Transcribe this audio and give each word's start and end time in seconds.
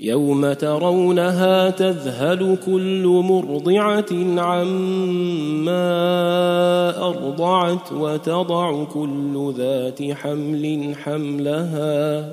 يوم 0.00 0.52
ترونها 0.52 1.70
تذهل 1.70 2.56
كل 2.66 3.22
مرضعة 3.24 4.40
عما 4.40 5.86
أرضعت 7.08 7.92
وتضع 7.92 8.84
كل 8.84 9.54
ذات 9.56 10.02
حمل 10.12 10.94
حملها 11.04 12.32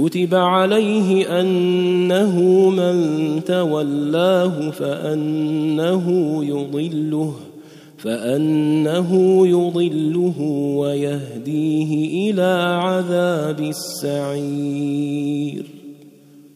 كتب 0.00 0.34
عليه 0.34 1.40
أنه 1.40 2.40
من 2.70 2.96
تولاه 3.44 4.70
فأنه 4.70 6.04
يضله 6.44 7.34
فأنه 7.98 9.10
يضله 9.48 10.40
ويهديه 10.76 12.30
إلى 12.30 12.78
عذاب 12.82 13.60
السعير. 14.00 15.64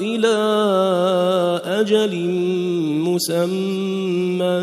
إلى 0.00 0.38
أجل 1.64 2.14
مسمى 3.08 4.62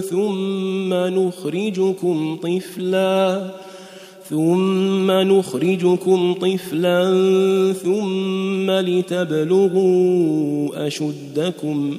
ثم 0.00 0.94
نخرجكم 0.94 2.36
طفلا 2.42 3.50
ثم 4.30 5.10
نخرجكم 5.10 6.34
طفلا 6.34 7.02
ثم 7.72 8.70
لتبلغوا 8.70 9.96
أشدكم. 10.86 11.98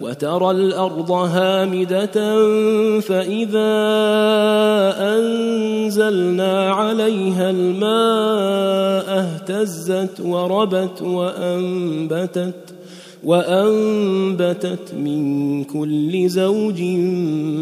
وترى 0.00 0.50
الأرض 0.50 1.10
هامدة 1.10 2.14
فإذا 3.00 3.74
أنزلنا 5.16 6.72
عليها 6.72 7.50
الماء 7.50 9.18
اهتزت 9.18 10.20
وربت 10.20 11.02
وأنبتت 11.02 12.74
وأنبتت 13.24 14.94
من 14.94 15.64
كل 15.64 16.28
زوج 16.28 16.82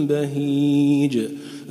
بهيج 0.09 1.19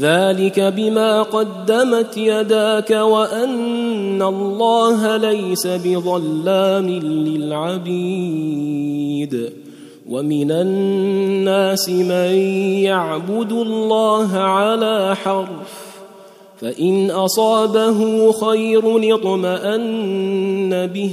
ذلك 0.00 0.60
بما 0.60 1.22
قدمت 1.22 2.16
يداك 2.16 2.90
وأن 2.90 4.22
الله 4.22 5.16
ليس 5.16 5.66
بظلام 5.66 6.88
للعبيد. 6.88 8.56
ومن 10.08 10.50
الناس 10.50 11.88
من 11.88 12.34
يعبد 12.84 13.52
الله 13.52 14.38
على 14.38 15.16
حرف 15.16 15.86
فإن 16.60 17.10
أصابه 17.10 18.32
خير 18.32 19.14
اطمأن 19.14 20.86
به. 20.86 21.12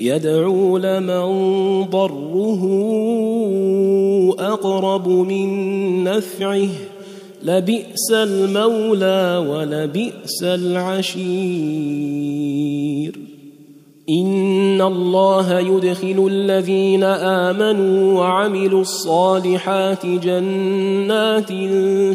يدعو 0.00 0.78
لمن 0.78 1.24
ضره 1.84 2.66
أقرب 4.38 5.08
من 5.08 6.04
نفعه. 6.04 6.68
لبئس 7.42 8.12
المولى 8.12 9.46
ولبئس 9.48 10.42
العشير. 10.42 13.20
إن 14.10 14.82
الله 14.82 15.58
يدخل 15.58 16.28
الذين 16.30 17.04
آمنوا 17.04 18.18
وعملوا 18.18 18.80
الصالحات 18.80 20.06
جنات 20.06 21.48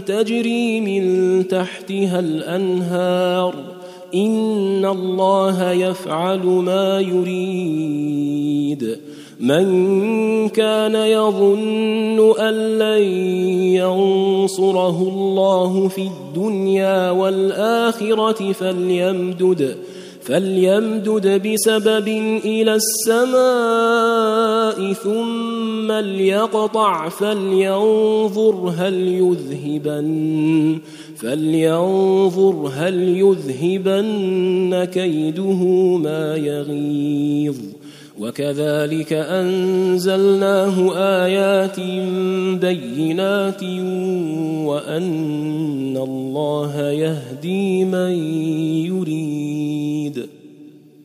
تجري 0.07 0.81
من 0.81 1.47
تحتها 1.47 2.19
الأنهار. 2.19 3.74
ان 4.13 4.85
الله 4.85 5.71
يفعل 5.71 6.45
ما 6.45 6.99
يريد. 6.99 8.97
من 9.39 10.49
كان 10.49 10.95
يظن 10.95 12.39
ان 12.39 12.79
لن 12.79 13.03
ينصره 13.75 15.01
الله 15.01 15.87
في 15.87 16.01
الدنيا 16.01 17.11
والاخره 17.11 18.51
فليمدد 18.51 19.75
فليمدد 20.21 21.47
بسبب 21.47 22.07
إلى 22.45 22.77
السماء 23.05 23.33
ثم 24.93 25.91
ليقطع 25.91 27.09
فلينظر 27.09 28.73
هل 28.77 29.07
يذهبن. 29.07 30.79
فلينظر 31.15 32.71
هل 32.73 33.03
يذهبن 33.03 34.85
كيده 34.85 35.63
ما 35.97 36.35
يغيظ. 36.35 37.57
وكذلك 38.19 39.13
أنزلناه 39.13 40.97
آيات 40.97 41.79
بينات 42.61 43.63
وأن 44.65 45.97
الله 45.97 46.89
يهدي 46.89 47.85
من 47.85 48.11
يريد. 48.85 49.34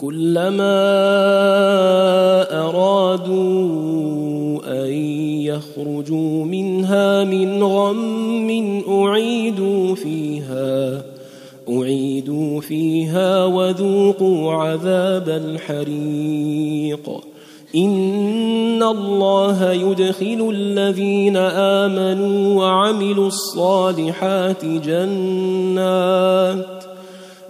كلما 0.00 0.84
أرادوا 2.66 4.60
أن 4.84 4.92
يخرجوا 5.42 6.44
منها 6.44 7.24
من 7.24 7.62
غم 7.62 8.82
أعيدوا 8.88 9.94
فيها 9.94 11.02
أعيدوا 11.68 12.60
فيها 12.60 13.44
وذوقوا 13.44 14.52
عذاب 14.52 15.28
الحريق. 15.28 17.10
إن 17.76 18.82
الله 18.82 19.72
يدخل 19.72 20.50
الذين 20.54 21.36
آمنوا 21.36 22.62
وعملوا 22.62 23.26
الصالحات 23.26 24.64
جنات 24.64 26.73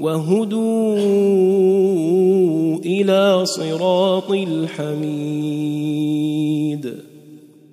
وهدوا 0.00 0.96
إلى 2.84 3.46
صراط 3.46 4.30
الحميد. 4.30 5.80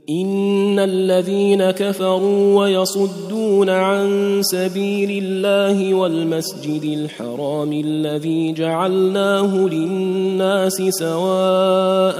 إن 0.10 0.80
الذين 0.80 1.72
كفروا 1.72 2.60
ويصدون 2.60 3.69
عن 3.69 4.40
سبيل 4.42 5.24
الله 5.24 5.94
والمسجد 5.94 6.84
الحرام 6.84 7.74
الذي 7.74 8.54
جعلناه 8.54 9.68
للناس 9.68 10.84
سواء 10.90 12.18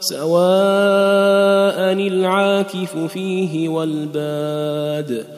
سواء 0.00 1.92
العاكف 1.92 2.96
فيه 2.96 3.68
والباد. 3.68 5.37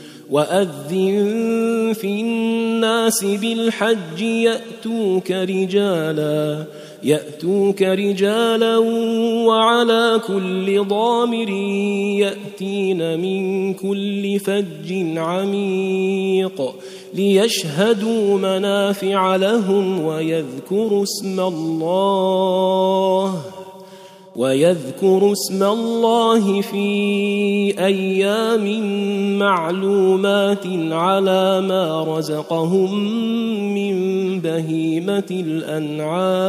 وأذن 0.31 1.93
في 1.93 2.21
الناس 2.21 3.25
بالحج 3.25 4.21
يأتوك 4.21 5.31
رجالا 5.31 6.65
يأتوك 7.03 7.81
رجالا 7.81 8.77
وعلى 9.47 10.21
كل 10.27 10.83
ضامر 10.87 11.49
يأتين 12.19 13.19
من 13.19 13.73
كل 13.73 14.39
فج 14.39 15.17
عميق 15.17 16.75
ليشهدوا 17.13 18.37
منافع 18.37 19.35
لهم 19.35 20.05
ويذكروا 20.05 21.03
اسم 21.03 21.39
الله. 21.39 23.10
ويذكر 24.41 25.31
اسم 25.31 25.63
الله 25.63 26.61
في 26.61 26.85
أيام 27.79 28.65
معلومات 29.39 30.67
على 30.91 31.61
ما 31.61 32.17
رزقهم 32.17 33.03
من 33.73 33.95
بهيمة 34.39 35.23
الأنعام. 35.31 36.39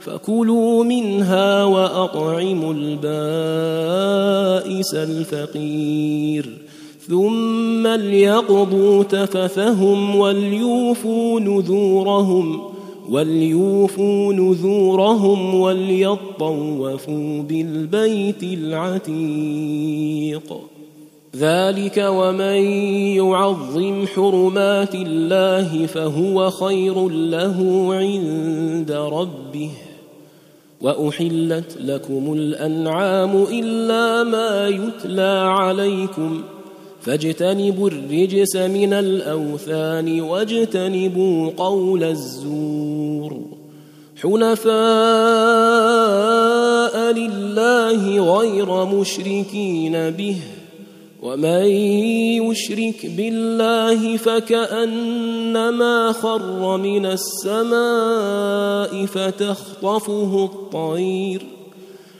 فكلوا 0.00 0.84
منها 0.84 1.64
وأطعموا 1.64 2.74
البائس 2.74 3.14
الفقير. 4.94 6.48
ثم 7.08 7.86
ليقضوا 7.86 9.02
تفثهم 9.02 10.16
وليوفوا 10.16 11.40
نذورهم. 11.40 12.60
وليوفوا 13.10 14.32
نذورهم 14.32 15.54
وليطوفوا 15.54 17.42
بالبيت 17.42 18.42
العتيق. 18.42 19.52
ذلك 21.36 22.04
ومن 22.08 22.62
يعظم 23.16 24.06
حرمات 24.06 24.94
الله 24.94 25.86
فهو 25.86 26.50
خير 26.50 27.08
له 27.08 27.88
عند 27.90 28.92
ربه. 28.92 29.70
وأحلت 30.80 31.78
لكم 31.84 32.32
الأنعام 32.32 33.44
إلا 33.52 34.24
ما 34.24 34.68
يتلى 34.68 35.44
عليكم. 35.48 36.42
فاجتنبوا 37.00 37.88
الرجس 37.88 38.56
من 38.56 38.92
الأوثان 38.92 40.20
واجتنبوا 40.20 41.50
قول 41.56 42.04
الزور. 42.04 42.91
حنفاء 44.22 44.72
لله 47.12 48.36
غير 48.36 48.84
مشركين 48.84 50.10
به. 50.10 50.36
ومن 51.22 51.66
يشرك 52.42 53.06
بالله 53.16 54.16
فكأنما 54.16 56.12
خر 56.12 56.76
من 56.76 57.06
السماء 57.06 59.06
فتخطفه 59.06 60.44
الطير. 60.44 61.61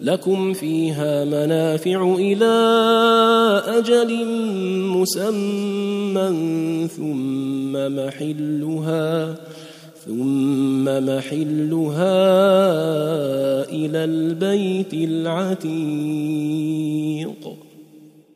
لكم 0.00 0.52
فيها 0.52 1.24
منافع 1.24 2.14
إلى 2.18 2.54
أجل 3.66 4.26
مسمى 4.96 6.28
ثم 6.88 7.72
محلها 7.72 9.34
ثم 10.06 10.84
محلها 10.84 12.16
إلى 13.68 14.04
البيت 14.04 14.94
العتيق. 14.94 15.66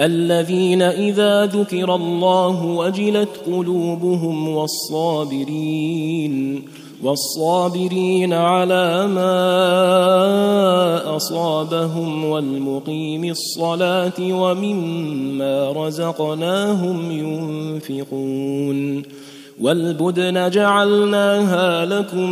الذين 0.00 0.82
إذا 0.82 1.46
ذكر 1.46 1.94
الله 1.94 2.64
وجلت 2.64 3.28
قلوبهم 3.46 4.48
والصابرين 4.48 6.62
والصابرين 7.02 8.32
على 8.32 9.06
ما 9.06 9.56
أصابهم 11.16 12.24
والمقيم 12.24 13.24
الصلاة 13.24 14.12
ومما 14.20 15.72
رزقناهم 15.72 17.10
ينفقون. 17.10 19.02
والبدن 19.60 20.50
جعلناها 20.50 21.86
لكم 21.86 22.30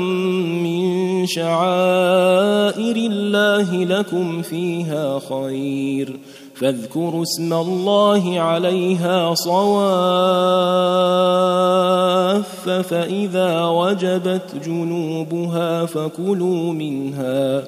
من 0.63 1.27
شعائر 1.27 2.97
الله 2.97 3.85
لكم 3.85 4.43
فيها 4.43 5.21
خير. 5.29 6.17
فاذكروا 6.61 7.23
اسم 7.23 7.53
الله 7.53 8.41
عليها 8.41 9.35
صواف 9.35 9.79
فإذا 12.69 13.65
وجبت 13.65 14.43
جنوبها 14.67 15.87
فكلوا 15.87 16.73
منها. 16.73 17.61
فكلوا 17.61 17.63
منها 17.63 17.65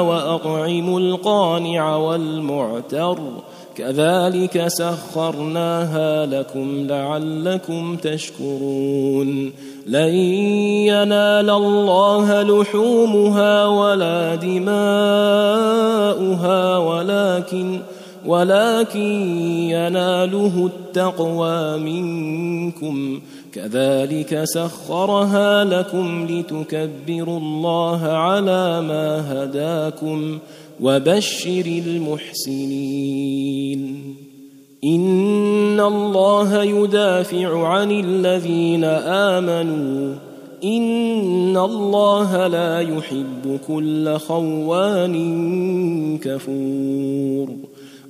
وأطعموا 0.00 1.00
القانع 1.00 1.96
والمعتر. 1.96 3.18
كذلك 3.76 4.64
سخرناها 4.68 6.26
لكم 6.26 6.86
لعلكم 6.86 7.96
تشكرون. 7.96 9.52
لن 9.86 10.14
ينال 10.88 11.50
الله 11.50 12.42
لحومها 12.42 13.66
ولا 13.66 14.34
دماؤها 14.34 14.68
ولكن 16.78 17.80
ولكن 18.26 19.28
يناله 19.68 20.66
التقوى 20.66 21.78
منكم. 21.78 23.20
كذلك 23.52 24.40
سخرها 24.44 25.64
لكم 25.64 26.26
لتكبروا 26.30 27.38
الله 27.38 28.02
على 28.02 28.80
ما 28.80 29.44
هداكم 29.44 30.38
وبشر 30.80 31.82
المحسنين. 31.86 33.04
إن 34.84 35.80
الله 35.80 36.62
يدافع 36.62 37.66
عن 37.68 37.90
الذين 37.90 38.84
آمنوا. 38.84 40.14
إن 40.64 41.56
الله 41.56 42.46
لا 42.46 42.80
يحب 42.80 43.58
كل 43.68 44.18
خوان 44.18 45.14
كفور. 46.18 47.73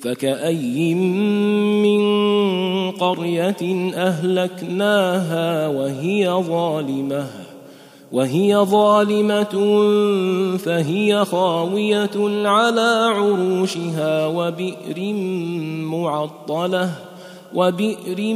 فكأي 0.00 0.94
من 0.94 2.00
قرية 2.90 3.92
أهلكناها 3.94 5.68
وهي 5.68 6.30
ظالمة 6.30 7.26
وهي 8.12 8.56
ظالمة 8.56 9.54
فهي 10.56 11.24
خاوية 11.24 12.46
على 12.48 13.10
عروشها 13.14 14.26
وبئر 14.26 15.12
معطلة 15.82 16.90
وبئر 17.54 18.34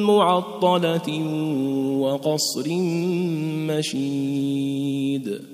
معطلة 0.00 1.08
وقصر 1.98 2.68
مشيد. 3.68 5.53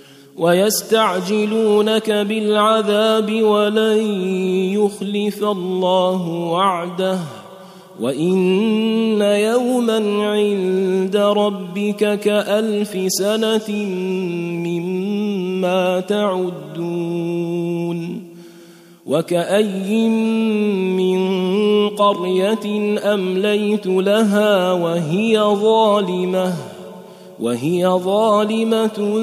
ويستعجلونك 0.41 2.11
بالعذاب 2.11 3.41
ولن 3.41 3.97
يخلف 4.73 5.43
الله 5.43 6.27
وعده. 6.29 7.19
وإن 7.99 9.21
يوما 9.21 10.25
عند 10.25 11.15
ربك 11.15 12.19
كألف 12.19 12.97
سنة 13.07 13.75
مما 14.65 15.99
تعدون. 15.99 16.71
وكأي 19.05 20.07
من 20.97 21.19
قرية 21.89 22.97
أمليت 23.13 23.87
لها 23.87 24.71
وهي 24.71 25.39
ظالمة. 25.39 26.80
وهي 27.41 27.87
ظالمة 27.87 29.19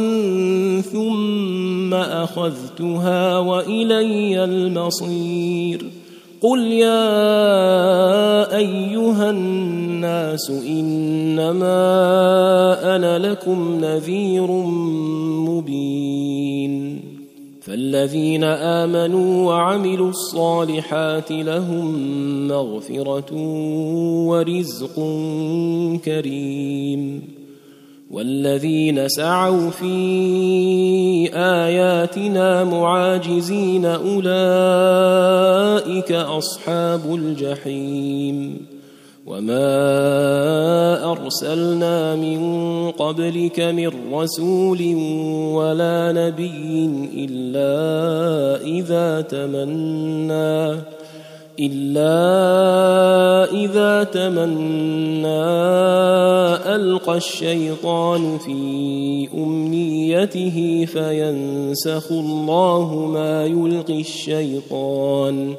ثم 0.80 1.94
أخذتها 1.94 3.38
وإلي 3.38 4.44
المصير. 4.44 5.84
قل 6.42 6.58
يا 6.58 6.96
أيها 8.56 9.30
الناس 9.30 10.50
إنما 10.50 11.76
أنا 12.96 13.18
لكم 13.18 13.84
نذير 13.84 14.50
مبين. 15.48 17.00
فالذين 17.62 18.44
آمنوا 18.44 19.46
وعملوا 19.46 20.10
الصالحات 20.10 21.32
لهم 21.32 21.98
مغفرة 22.48 23.34
ورزق 24.26 24.94
كريم. 26.04 27.37
والذين 28.10 29.08
سعوا 29.08 29.70
في 29.70 31.30
آياتنا 31.34 32.64
معاجزين 32.64 33.84
أولئك 33.84 34.22
أصحاب 36.12 37.14
الجحيم 37.14 38.66
وما 39.26 39.74
أرسلنا 41.12 42.16
من 42.16 42.40
قبلك 42.90 43.60
من 43.60 43.90
رسول 44.12 44.94
ولا 45.54 46.12
نبي 46.12 46.90
إلا 47.14 48.62
إذا 48.64 49.20
تمنّى 49.20 50.97
إلا 51.60 52.14
إذا 53.52 54.04
تمنى 54.04 55.28
ألقى 56.74 57.16
الشيطان 57.16 58.38
في 58.38 59.28
أمنيته 59.34 60.86
فينسخ 60.92 62.12
الله 62.12 62.94
ما 62.94 63.46
يلقي 63.46 64.00
الشيطان 64.00 65.54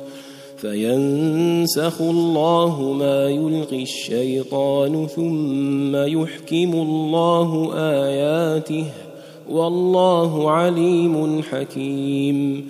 فينسخ 0.57 2.01
الله 2.01 2.93
ما 2.93 3.29
يلقي 3.29 3.83
الشيطان 3.83 5.07
ثم 5.07 5.95
يحكم 5.95 6.73
الله 6.73 7.71
آياته 7.75 8.85
والله 9.49 10.51
عليم 10.51 11.41
حكيم 11.41 12.69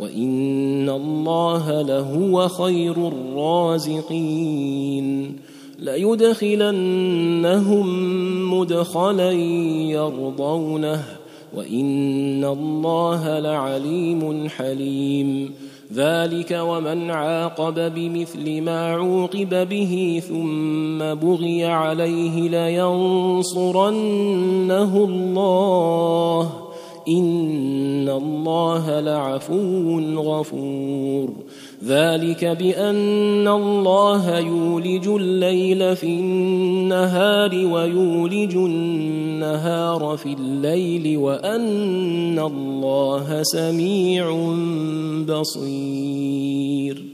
وان 0.00 0.88
الله 0.88 1.82
لهو 1.82 2.48
خير 2.48 3.08
الرازقين 3.08 4.24
ليدخلنهم 5.78 7.04
مدخلا 8.54 9.32
يرضونه 9.90 11.04
وان 11.56 12.44
الله 12.44 13.38
لعليم 13.38 14.48
حليم 14.48 15.54
ذلك 15.94 16.58
ومن 16.62 17.10
عاقب 17.10 17.94
بمثل 17.94 18.60
ما 18.60 18.94
عوقب 18.94 19.68
به 19.68 20.22
ثم 20.28 21.14
بغي 21.14 21.64
عليه 21.64 22.48
لينصرنه 22.48 23.84
الله 25.04 26.52
ان 27.08 28.08
الله 28.08 29.00
لعفو 29.00 30.00
غفور. 30.00 31.32
ذلك 31.84 32.44
بان 32.44 33.48
الله 33.48 34.38
يولج 34.38 35.08
الليل 35.08 35.96
في 35.96 36.06
النهار 36.06 37.50
ويولج 37.54 38.56
النهار 38.56 40.16
في 40.16 40.32
الليل 40.32 41.18
وان 41.18 42.38
الله 42.38 43.42
سميع 43.42 44.54
بصير. 45.28 47.13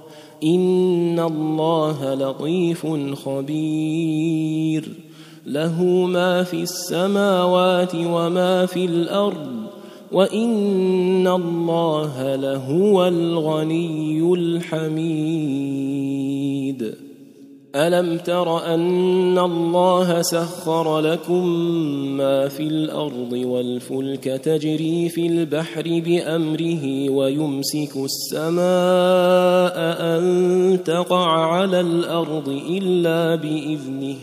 ان 0.43 1.19
الله 1.19 2.13
لطيف 2.13 2.87
خبير. 3.25 4.89
له 5.45 5.83
ما 6.05 6.43
في 6.43 6.63
السماوات 6.63 7.91
وما 7.95 8.65
في 8.65 8.85
الأرض 8.85 9.61
وان 10.11 11.27
الله 11.27 12.35
لهو 12.35 13.07
الغني 13.07 14.33
الحميد. 14.33 15.91
ألم 17.75 18.17
تر 18.17 18.73
أن 18.73 19.39
الله 19.39 20.21
سخر 20.21 20.99
لكم 20.99 21.47
ما 22.17 22.47
في 22.47 22.63
الأرض 22.63 23.33
والفلك 23.33 24.23
تجري 24.23 25.09
في 25.09 25.27
البحر 25.27 25.83
بأمره 26.05 27.09
ويمسك 27.09 27.91
السماء 27.95 28.61
أن 30.01 30.79
تقع 30.85 31.27
على 31.27 31.79
الأرض 31.79 32.49
إلا 32.69 33.35
بإذنه. 33.35 34.15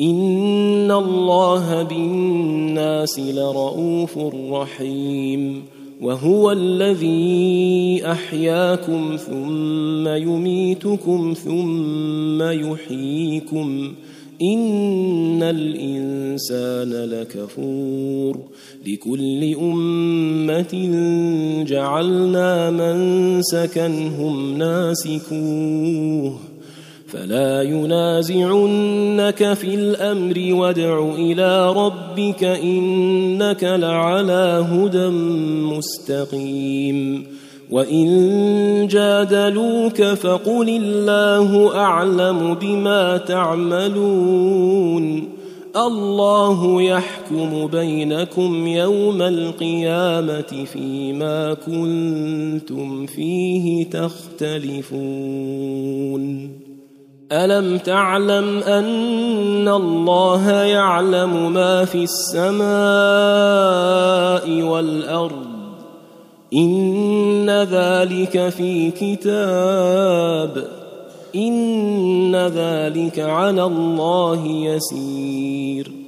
إن 0.00 0.90
الله 0.90 1.82
بالناس 1.82 3.18
لرءوف 3.18 4.18
رحيم. 4.52 5.77
وهو 6.00 6.52
الذي 6.52 8.02
أحياكم 8.06 9.16
ثم 9.16 10.08
يميتكم 10.08 11.34
ثم 11.44 12.42
يحييكم. 12.42 13.92
إن 14.42 15.42
الإنسان 15.42 17.04
لكفور. 17.10 18.38
لكل 18.86 19.54
أمة 19.54 20.90
جعلنا 21.68 22.70
من 22.70 23.42
سكنهم 23.42 24.58
ناسكوه. 24.58 26.38
فلا 27.08 27.62
ينازعنك 27.62 29.54
في 29.54 29.74
الأمر 29.74 30.54
وادع 30.54 31.14
إلى 31.14 31.72
ربك 31.72 32.44
إنك 32.44 33.64
لعلى 33.64 34.66
هدى 34.70 35.08
مستقيم. 35.76 37.26
وإن 37.70 38.86
جادلوك 38.90 40.02
فقل 40.02 40.68
الله 40.68 41.76
أعلم 41.76 42.54
بما 42.54 43.16
تعملون. 43.16 45.28
الله 45.76 46.82
يحكم 46.82 47.66
بينكم 47.66 48.66
يوم 48.66 49.22
القيامة 49.22 50.64
فيما 50.72 51.54
كنتم 51.54 53.06
فيه 53.06 53.90
تختلفون. 53.90 55.28
ألم 57.32 57.78
تعلم 57.78 58.58
أن 58.58 59.68
الله 59.68 60.50
يعلم 60.50 61.52
ما 61.52 61.84
في 61.84 62.06
السماء 62.34 62.62
والأرض؟ 64.62 65.46
إن 66.54 67.50
ذلك 67.50 68.48
في 68.48 68.90
كتاب. 68.90 70.68
إن 71.36 72.36
ذلك 72.36 73.18
على 73.18 73.64
الله 73.64 74.46
يسير. 74.46 76.07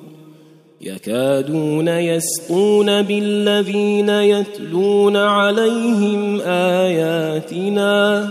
يكادون 0.83 1.87
يسقون 1.87 3.01
بالذين 3.01 4.09
يتلون 4.09 5.17
عليهم 5.17 6.41
آياتنا 6.45 8.29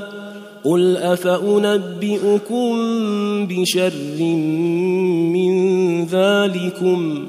قل 0.65 0.97
أفأنبئكم 0.97 2.73
بشر 3.47 3.93
من 5.33 6.05
ذلكم 6.05 7.27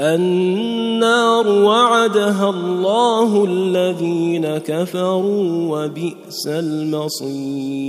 النار 0.00 1.48
وعدها 1.48 2.50
الله 2.50 3.44
الذين 3.44 4.58
كفروا 4.58 5.76
وبئس 5.76 6.46
المصير 6.46 7.88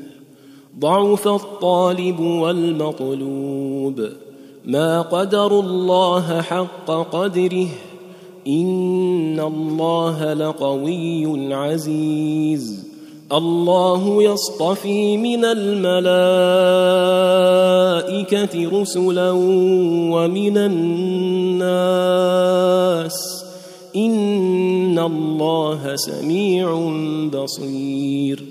ضعف 0.81 1.27
الطالب 1.27 2.19
والمطلوب. 2.19 4.09
ما 4.65 5.01
قدروا 5.01 5.61
الله 5.61 6.41
حق 6.41 6.85
قدره. 6.85 7.67
إن 8.47 9.39
الله 9.39 10.33
لقوي 10.33 11.53
عزيز. 11.53 12.91
الله 13.33 14.23
يصطفي 14.23 15.17
من 15.17 15.45
الملائكة 15.45 16.01
رسلا 18.81 19.31
ومن 20.11 20.57
الناس. 20.57 21.05
إن 23.95 24.99
الله 24.99 25.95
سميع 25.95 26.91
بصير. 27.33 28.50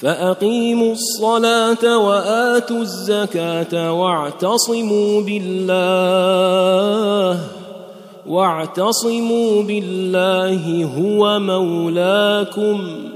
فأقيموا 0.00 0.92
الصلاة 0.92 1.98
وآتوا 1.98 2.80
الزكاة 2.80 3.92
واعتصموا 3.92 5.22
بالله 5.22 6.78
واعتصموا 8.26 9.62
بالله 9.62 10.84
هو 10.84 11.38
مولاكم 11.38 13.08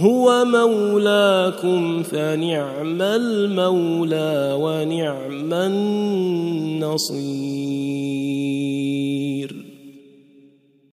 هو 0.00 0.44
مولاكم 0.44 2.02
فنعم 2.02 3.02
المولى 3.02 4.56
ونعم 4.60 5.54
النصير. 5.54 7.20